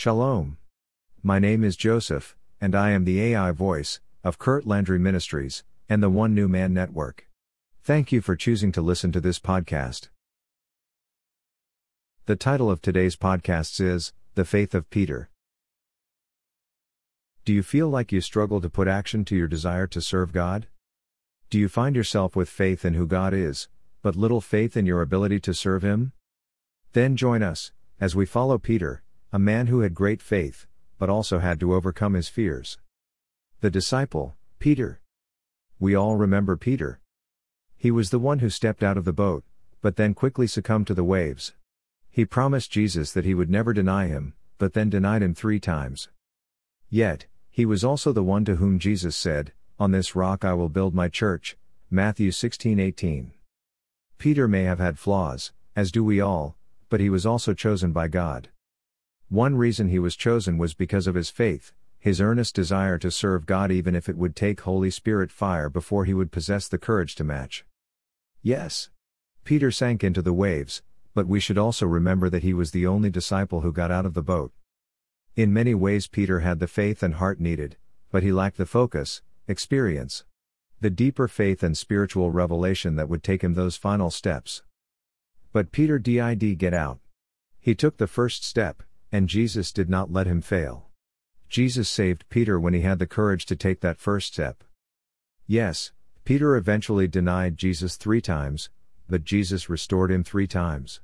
[0.00, 0.58] Shalom.
[1.24, 6.00] My name is Joseph, and I am the AI voice of Kurt Landry Ministries and
[6.00, 7.26] the One New Man Network.
[7.82, 10.06] Thank you for choosing to listen to this podcast.
[12.26, 15.30] The title of today's podcast is The Faith of Peter.
[17.44, 20.68] Do you feel like you struggle to put action to your desire to serve God?
[21.50, 23.66] Do you find yourself with faith in who God is,
[24.02, 26.12] but little faith in your ability to serve Him?
[26.92, 30.66] Then join us, as we follow Peter, a man who had great faith,
[30.98, 32.78] but also had to overcome his fears.
[33.60, 35.00] The disciple, Peter.
[35.78, 37.00] We all remember Peter.
[37.76, 39.44] He was the one who stepped out of the boat,
[39.82, 41.52] but then quickly succumbed to the waves.
[42.10, 46.08] He promised Jesus that he would never deny him, but then denied him three times.
[46.88, 50.70] Yet, he was also the one to whom Jesus said, On this rock I will
[50.70, 51.56] build my church.
[51.90, 53.32] Matthew 16:18.
[54.16, 56.56] Peter may have had flaws, as do we all,
[56.88, 58.48] but he was also chosen by God.
[59.28, 63.44] One reason he was chosen was because of his faith, his earnest desire to serve
[63.44, 67.14] God even if it would take Holy Spirit fire before he would possess the courage
[67.16, 67.66] to match.
[68.42, 68.88] Yes.
[69.44, 73.10] Peter sank into the waves, but we should also remember that he was the only
[73.10, 74.52] disciple who got out of the boat.
[75.36, 77.76] In many ways, Peter had the faith and heart needed,
[78.10, 80.24] but he lacked the focus, experience,
[80.80, 84.62] the deeper faith and spiritual revelation that would take him those final steps.
[85.52, 87.00] But Peter did get out.
[87.60, 90.86] He took the first step, and Jesus did not let him fail.
[91.48, 94.62] Jesus saved Peter when he had the courage to take that first step.
[95.46, 95.92] Yes,
[96.24, 98.68] Peter eventually denied Jesus three times,
[99.08, 101.00] but Jesus restored him three times.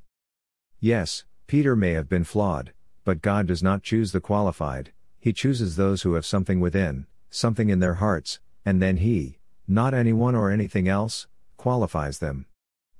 [0.80, 2.72] Yes, Peter may have been flawed,
[3.04, 7.70] but God does not choose the qualified, He chooses those who have something within, something
[7.70, 12.44] in their hearts, and then He, not anyone or anything else, qualifies them.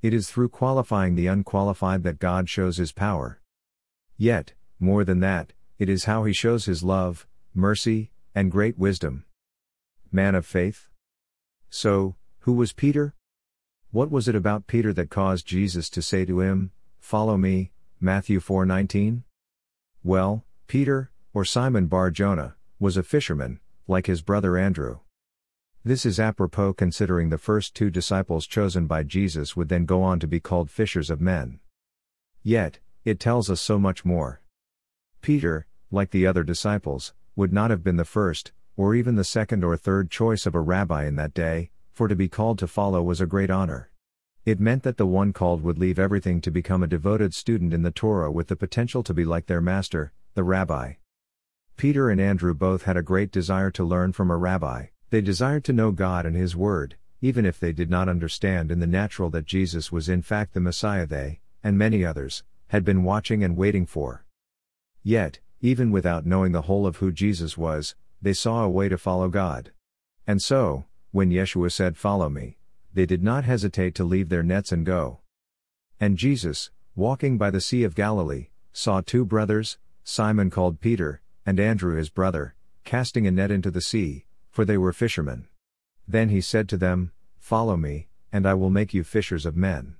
[0.00, 3.40] It is through qualifying the unqualified that God shows His power.
[4.16, 9.24] Yet, more than that, it is how he shows his love, mercy, and great wisdom.
[10.12, 10.88] Man of faith?
[11.70, 13.14] So, who was Peter?
[13.90, 18.40] What was it about Peter that caused Jesus to say to him, Follow me, Matthew
[18.40, 19.24] 4:19?
[20.02, 25.00] Well, Peter, or Simon Bar Jonah, was a fisherman, like his brother Andrew.
[25.84, 30.18] This is apropos considering the first two disciples chosen by Jesus would then go on
[30.20, 31.60] to be called fishers of men.
[32.42, 34.40] Yet, it tells us so much more.
[35.24, 39.64] Peter, like the other disciples, would not have been the first, or even the second
[39.64, 43.02] or third choice of a rabbi in that day, for to be called to follow
[43.02, 43.90] was a great honor.
[44.44, 47.80] It meant that the one called would leave everything to become a devoted student in
[47.80, 50.92] the Torah with the potential to be like their master, the rabbi.
[51.78, 55.64] Peter and Andrew both had a great desire to learn from a rabbi, they desired
[55.64, 59.30] to know God and His Word, even if they did not understand in the natural
[59.30, 63.56] that Jesus was in fact the Messiah they, and many others, had been watching and
[63.56, 64.23] waiting for.
[65.04, 68.98] Yet, even without knowing the whole of who Jesus was, they saw a way to
[68.98, 69.70] follow God.
[70.26, 72.56] And so, when Yeshua said, Follow me,
[72.94, 75.20] they did not hesitate to leave their nets and go.
[76.00, 81.60] And Jesus, walking by the Sea of Galilee, saw two brothers, Simon called Peter, and
[81.60, 82.54] Andrew his brother,
[82.84, 85.48] casting a net into the sea, for they were fishermen.
[86.08, 89.96] Then he said to them, Follow me, and I will make you fishers of men.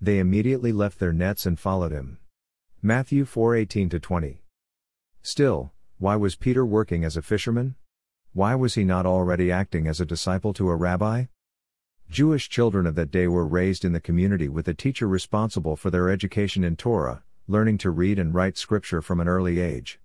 [0.00, 2.18] They immediately left their nets and followed him.
[2.84, 4.42] Matthew 4:18 20.
[5.22, 7.76] Still, why was Peter working as a fisherman?
[8.32, 11.26] Why was he not already acting as a disciple to a rabbi?
[12.10, 15.92] Jewish children of that day were raised in the community with a teacher responsible for
[15.92, 20.00] their education in Torah, learning to read and write scripture from an early age.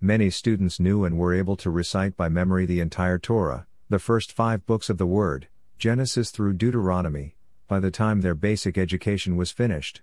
[0.00, 4.32] Many students knew and were able to recite by memory the entire Torah, the first
[4.32, 7.36] five books of the Word, Genesis through Deuteronomy,
[7.68, 10.00] by the time their basic education was finished.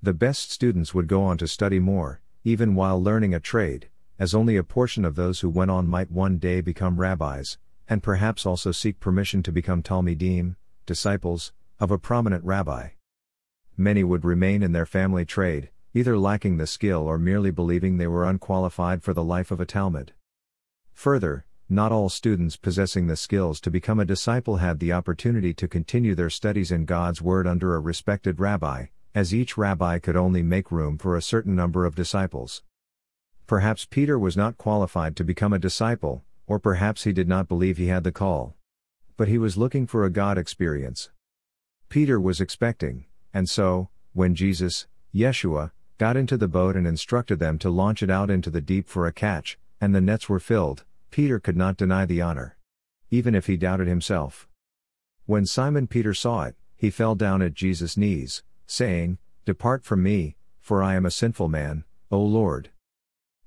[0.00, 4.32] The best students would go on to study more, even while learning a trade, as
[4.32, 8.46] only a portion of those who went on might one day become rabbis, and perhaps
[8.46, 10.54] also seek permission to become Talmidim,
[10.86, 12.90] disciples, of a prominent rabbi.
[13.76, 18.06] Many would remain in their family trade, either lacking the skill or merely believing they
[18.06, 20.10] were unqualified for the life of a Talmid.
[20.92, 25.66] Further, not all students possessing the skills to become a disciple had the opportunity to
[25.66, 28.86] continue their studies in God's Word under a respected rabbi,
[29.18, 32.62] as each rabbi could only make room for a certain number of disciples.
[33.48, 37.78] Perhaps Peter was not qualified to become a disciple, or perhaps he did not believe
[37.78, 38.54] he had the call.
[39.16, 41.10] But he was looking for a God experience.
[41.88, 47.58] Peter was expecting, and so, when Jesus, Yeshua, got into the boat and instructed them
[47.58, 50.84] to launch it out into the deep for a catch, and the nets were filled,
[51.10, 52.56] Peter could not deny the honor.
[53.10, 54.46] Even if he doubted himself.
[55.26, 60.36] When Simon Peter saw it, he fell down at Jesus' knees, saying, Depart from me,
[60.60, 62.70] for I am a sinful man, O Lord.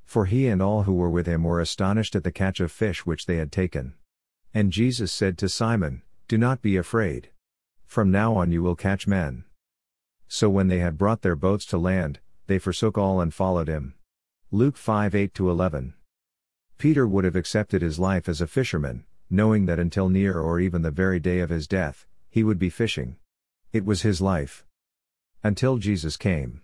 [0.04, 3.06] For he and all who were with him were astonished at the catch of fish
[3.06, 3.94] which they had taken.
[4.54, 7.30] And Jesus said to Simon, Do not be afraid.
[7.86, 9.46] From now on you will catch men.
[10.28, 13.94] So when they had brought their boats to land, they forsook all and followed him.
[14.50, 15.94] Luke 5 8 11.
[16.78, 20.82] Peter would have accepted his life as a fisherman, knowing that until near or even
[20.82, 23.18] the very day of his death, he would be fishing.
[23.72, 24.66] It was his life.
[25.44, 26.62] Until Jesus came.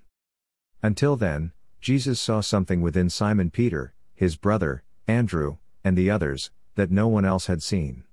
[0.84, 1.52] Until then,
[1.82, 7.26] Jesus saw something within Simon Peter, his brother, Andrew, and the others, that no one
[7.26, 8.04] else had seen.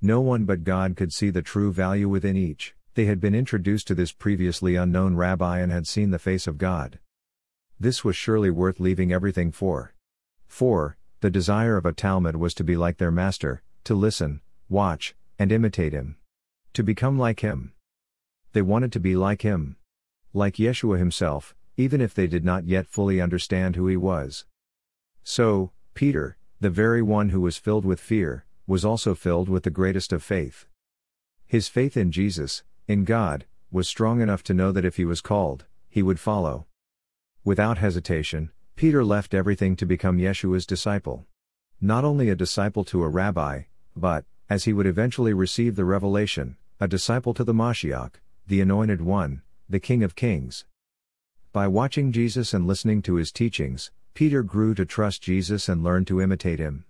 [0.00, 2.74] No one but God could see the true value within each.
[2.94, 6.56] They had been introduced to this previously unknown rabbi and had seen the face of
[6.56, 6.98] God.
[7.78, 9.94] This was surely worth leaving everything for.
[10.46, 14.40] For, the desire of a Talmid was to be like their master, to listen,
[14.70, 16.16] watch, and imitate him.
[16.72, 17.74] To become like him.
[18.52, 19.76] They wanted to be like him.
[20.36, 24.44] Like Yeshua himself, even if they did not yet fully understand who he was.
[25.24, 29.70] So, Peter, the very one who was filled with fear, was also filled with the
[29.70, 30.66] greatest of faith.
[31.46, 35.22] His faith in Jesus, in God, was strong enough to know that if he was
[35.22, 36.66] called, he would follow.
[37.42, 41.24] Without hesitation, Peter left everything to become Yeshua's disciple.
[41.80, 43.62] Not only a disciple to a rabbi,
[43.96, 48.16] but, as he would eventually receive the revelation, a disciple to the Mashiach,
[48.46, 50.64] the Anointed One, the King of Kings.
[51.52, 56.06] By watching Jesus and listening to his teachings, Peter grew to trust Jesus and learned
[56.06, 56.84] to imitate him.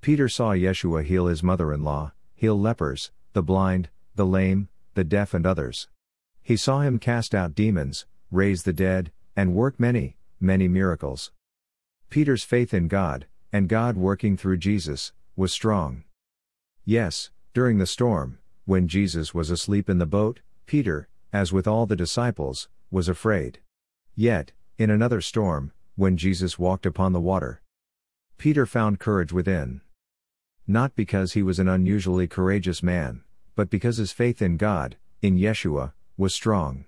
[0.00, 5.04] Peter saw Yeshua heal his mother in law, heal lepers, the blind, the lame, the
[5.04, 5.88] deaf, and others.
[6.42, 11.32] He saw him cast out demons, raise the dead, and work many, many miracles.
[12.08, 16.04] Peter's faith in God, and God working through Jesus, was strong.
[16.86, 21.86] Yes, during the storm, when Jesus was asleep in the boat, Peter, as with all
[21.86, 23.60] the disciples, was afraid.
[24.14, 27.62] Yet, in another storm, when Jesus walked upon the water,
[28.38, 29.80] Peter found courage within.
[30.66, 33.22] Not because he was an unusually courageous man,
[33.54, 36.84] but because his faith in God, in Yeshua, was strong.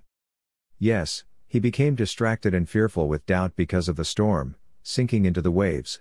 [0.78, 5.50] Yes, he became distracted and fearful with doubt because of the storm, sinking into the
[5.50, 6.00] waves.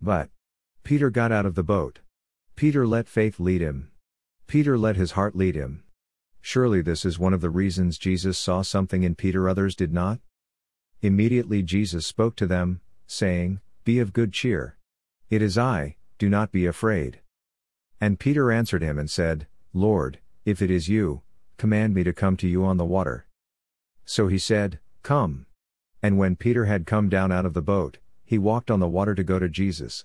[0.00, 0.30] But,
[0.84, 1.98] Peter got out of the boat.
[2.54, 3.90] Peter let faith lead him.
[4.46, 5.82] Peter let his heart lead him.
[6.40, 10.20] Surely this is one of the reasons Jesus saw something in Peter others did not?
[11.02, 14.76] Immediately Jesus spoke to them, saying, Be of good cheer.
[15.28, 17.20] It is I, do not be afraid.
[18.00, 21.22] And Peter answered him and said, Lord, if it is you,
[21.56, 23.26] command me to come to you on the water.
[24.04, 25.46] So he said, Come.
[26.02, 29.14] And when Peter had come down out of the boat, he walked on the water
[29.14, 30.04] to go to Jesus.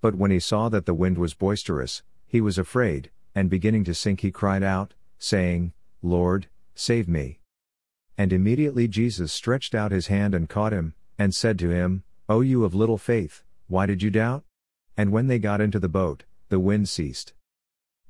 [0.00, 3.94] But when he saw that the wind was boisterous, he was afraid, and beginning to
[3.94, 5.72] sink he cried out, saying,
[6.02, 7.40] Lord, save me.
[8.16, 12.40] And immediately Jesus stretched out his hand and caught him, and said to him, O
[12.40, 14.44] you of little faith, why did you doubt?
[14.96, 17.32] And when they got into the boat, the wind ceased.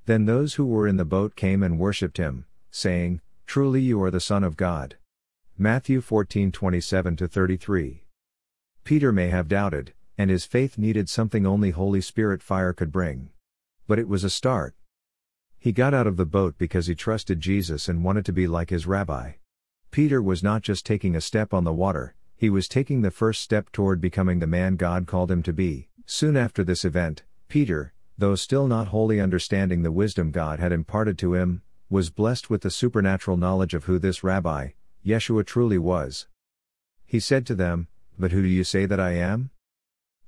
[0.07, 4.11] Then those who were in the boat came and worshipped him, saying, Truly you are
[4.11, 4.97] the Son of God.
[5.57, 8.05] Matthew 14 27 33.
[8.85, 13.31] Peter may have doubted, and his faith needed something only Holy Spirit fire could bring.
[13.87, 14.75] But it was a start.
[15.65, 18.69] He got out of the boat because he trusted Jesus and wanted to be like
[18.69, 19.33] his rabbi.
[19.91, 23.41] Peter was not just taking a step on the water, he was taking the first
[23.41, 25.89] step toward becoming the man God called him to be.
[26.05, 31.17] Soon after this event, Peter, though still not wholly understanding the wisdom God had imparted
[31.21, 34.73] to him, was blessed with the supernatural knowledge of who this rabbi,
[35.03, 36.27] Yeshua truly was.
[37.07, 39.49] He said to them, But who do you say that I am?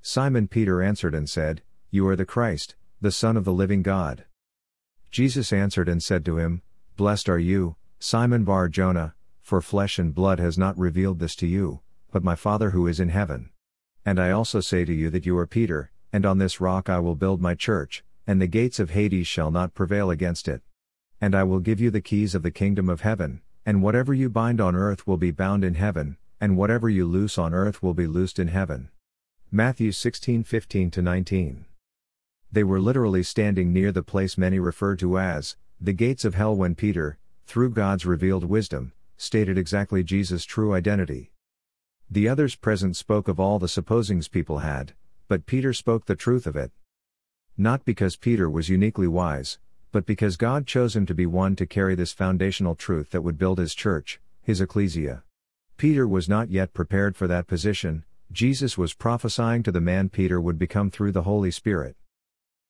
[0.01, 4.25] Simon Peter answered and said, You are the Christ, the Son of the living God.
[5.11, 6.63] Jesus answered and said to him,
[6.97, 11.47] Blessed are you, Simon Bar Jonah, for flesh and blood has not revealed this to
[11.47, 13.51] you, but my Father who is in heaven.
[14.05, 16.99] And I also say to you that you are Peter, and on this rock I
[16.99, 20.63] will build my church, and the gates of Hades shall not prevail against it.
[21.21, 24.29] And I will give you the keys of the kingdom of heaven, and whatever you
[24.29, 27.95] bind on earth will be bound in heaven, and whatever you loose on earth will
[27.95, 28.91] be loosed in heaven.
[29.51, 31.65] Matthew 16:15 19.
[32.53, 36.57] They were literally standing near the place many refer to as the gates of hell
[36.57, 41.33] when Peter, through God's revealed wisdom, stated exactly Jesus' true identity.
[42.11, 44.95] The others present spoke of all the supposings people had,
[45.29, 46.71] but Peter spoke the truth of it.
[47.57, 49.59] Not because Peter was uniquely wise,
[49.91, 53.39] but because God chose him to be one to carry this foundational truth that would
[53.39, 55.25] build his church, his ecclesia.
[55.77, 60.41] Peter was not yet prepared for that position, Jesus was prophesying to the man Peter
[60.41, 61.97] would become through the Holy Spirit.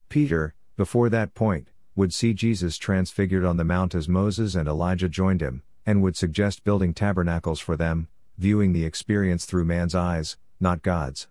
[0.09, 5.09] Peter, before that point, would see Jesus transfigured on the mount as Moses and Elijah
[5.09, 8.09] joined him, and would suggest building tabernacles for them,
[8.39, 11.29] viewing the experience through man's eyes, not God's.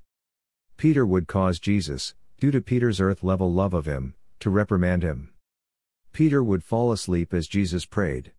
[0.77, 5.29] Peter would cause Jesus, due to Peter's earth level love of him, to reprimand him.
[6.12, 8.32] Peter would fall asleep as Jesus prayed.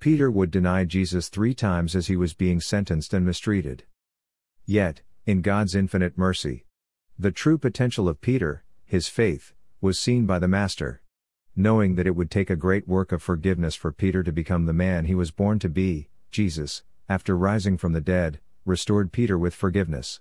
[0.00, 3.84] Peter would deny Jesus three times as he was being sentenced and mistreated.
[4.66, 6.64] Yet, in God's infinite mercy,
[7.18, 11.02] the true potential of Peter, his faith, was seen by the Master.
[11.56, 14.72] Knowing that it would take a great work of forgiveness for Peter to become the
[14.72, 19.52] man he was born to be, Jesus, after rising from the dead, restored Peter with
[19.52, 20.20] forgiveness.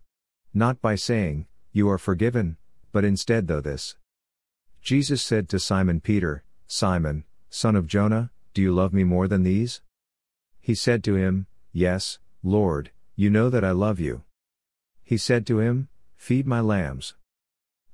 [0.56, 2.58] Not by saying, You are forgiven,
[2.92, 3.96] but instead, though this.
[4.82, 9.44] Jesus said to Simon Peter, Simon, son of Jonah, do you love me more than
[9.44, 9.82] these?
[10.60, 14.24] He said to him, Yes, Lord, you know that I love you.
[15.04, 17.14] He said to him, Feed my lambs.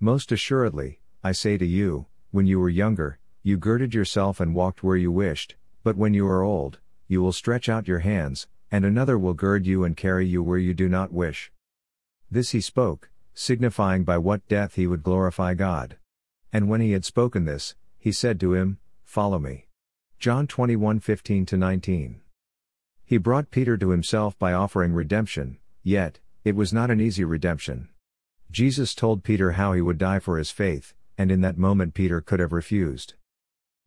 [0.00, 4.82] most assuredly, I say to you, when you were younger, you girded yourself and walked
[4.82, 8.84] where you wished, but when you are old, you will stretch out your hands, and
[8.84, 11.52] another will gird you and carry you where you do not wish.
[12.30, 15.96] This he spoke, signifying by what death he would glorify God.
[16.52, 19.66] And when he had spoken this, he said to him, Follow me.
[20.18, 22.20] John 21 15 19.
[23.04, 27.88] He brought Peter to himself by offering redemption, yet, it was not an easy redemption.
[28.50, 32.20] Jesus told Peter how he would die for his faith, and in that moment Peter
[32.20, 33.14] could have refused.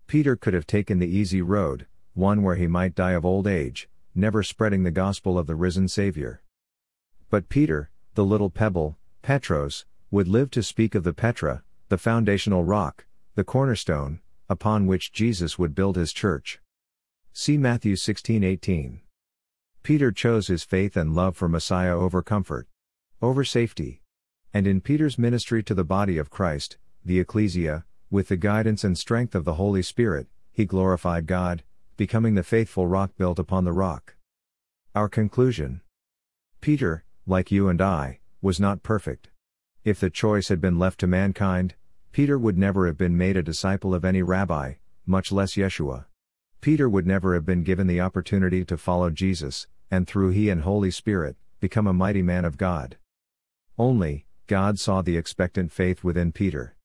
[0.08, 3.90] Peter could have taken the easy road, one where he might die of old age,
[4.16, 6.42] never spreading the gospel of the risen Savior.
[7.30, 12.64] But Peter, the little pebble, Petros, would live to speak of the Petra, the foundational
[12.64, 16.60] rock, the cornerstone, upon which Jesus would build his church.
[17.32, 19.02] See Matthew 16:18.
[19.84, 22.68] Peter chose his faith and love for Messiah over comfort,
[23.22, 24.02] over safety.
[24.54, 28.98] And in Peter's ministry to the body of Christ, the ecclesia, with the guidance and
[28.98, 31.64] strength of the Holy Spirit, he glorified God,
[31.98, 34.16] becoming the faithful rock built upon the rock.
[34.96, 35.82] Our conclusion
[36.62, 39.30] Peter, like you and I, was not perfect.
[39.84, 41.76] If the choice had been left to mankind,
[42.12, 44.74] Peter would never have been made a disciple of any rabbi,
[45.06, 46.06] much less Yeshua.
[46.60, 50.62] Peter would never have been given the opportunity to follow Jesus, and through he and
[50.62, 52.98] Holy Spirit, become a mighty man of God.
[53.78, 56.76] Only, God saw the expectant faith within Peter.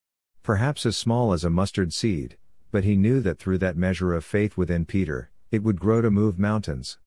[0.45, 2.37] Perhaps as small as a mustard seed,
[2.71, 6.11] but he knew that through that measure of faith within Peter, it would grow to
[6.11, 6.99] move mountains.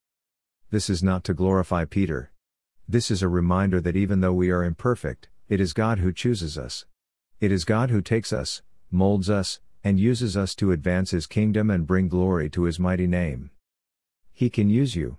[0.72, 2.32] This is not to glorify Peter,
[2.90, 6.58] this is a reminder that even though we are imperfect, it is God who chooses
[6.58, 6.86] us.
[7.42, 11.70] It is God who takes us, molds us, and uses us to advance His kingdom
[11.70, 13.52] and bring glory to His mighty name.
[14.32, 15.18] He can use you.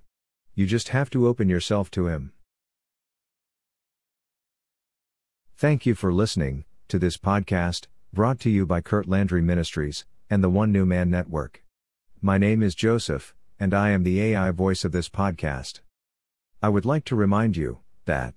[0.55, 2.33] You just have to open yourself to Him.
[5.59, 10.41] Thank you for listening to this podcast, brought to you by Kurt Landry Ministries and
[10.41, 11.65] the One New Man Network.
[12.23, 15.81] My name is Joseph, and I am the AI voice of this podcast.
[16.63, 18.35] I would like to remind you that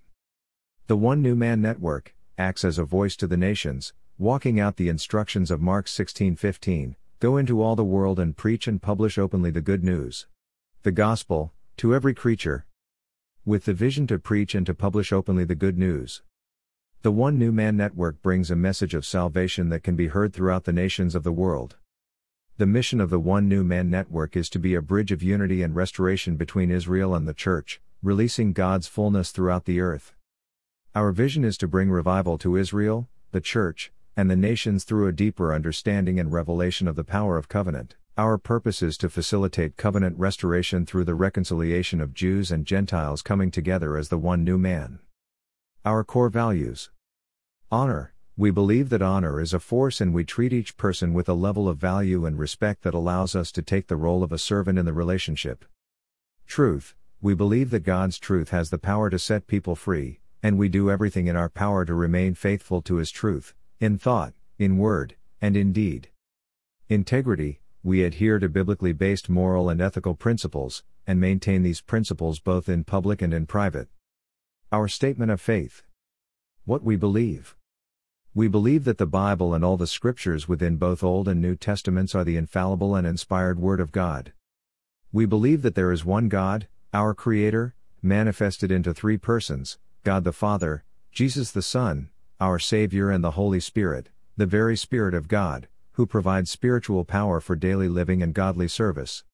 [0.87, 4.89] the One New Man Network acts as a voice to the nations, walking out the
[4.89, 9.61] instructions of Mark 16:15, go into all the world and preach and publish openly the
[9.61, 10.25] good news.
[10.81, 12.65] The gospel to every creature
[13.45, 16.23] with the vision to preach and to publish openly the good news.
[17.03, 20.65] The One New Man Network brings a message of salvation that can be heard throughout
[20.65, 21.77] the nations of the world.
[22.57, 25.63] The mission of the One New Man Network is to be a bridge of unity
[25.63, 30.13] and restoration between Israel and the Church, releasing God's fullness throughout the earth.
[30.93, 35.11] Our vision is to bring revival to Israel, the Church, and the nations through a
[35.11, 37.95] deeper understanding and revelation of the power of covenant.
[38.15, 43.49] Our purpose is to facilitate covenant restoration through the reconciliation of Jews and Gentiles coming
[43.49, 44.99] together as the one new man.
[45.83, 46.91] Our core values
[47.71, 48.13] Honor.
[48.37, 51.67] We believe that honor is a force and we treat each person with a level
[51.67, 54.85] of value and respect that allows us to take the role of a servant in
[54.85, 55.65] the relationship.
[56.45, 60.69] Truth we believe that God's truth has the power to set people free, and we
[60.69, 65.15] do everything in our power to remain faithful to His truth, in thought, in word,
[65.41, 66.09] and in deed.
[66.89, 72.69] Integrity, we adhere to biblically based moral and ethical principles, and maintain these principles both
[72.69, 73.87] in public and in private.
[74.73, 75.83] Our statement of faith.
[76.63, 77.57] What we believe.
[78.33, 82.15] We believe that the Bible and all the scriptures within both Old and New Testaments
[82.15, 84.31] are the infallible and inspired Word of God.
[85.11, 90.31] We believe that there is one God, our Creator, manifested into three persons God the
[90.31, 92.09] Father, Jesus the Son,
[92.39, 97.41] our Savior, and the Holy Spirit, the very Spirit of God, who provides spiritual power
[97.41, 99.25] for daily living and godly service.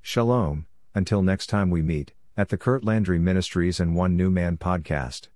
[0.00, 4.56] Shalom, until next time we meet at the Kurt Landry Ministries and One New Man
[4.56, 5.28] podcast.